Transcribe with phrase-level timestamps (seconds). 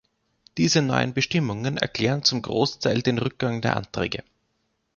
[0.57, 4.23] Diese neuen Bestimmungen erklären zum Großteil den Rückgang der Anträge.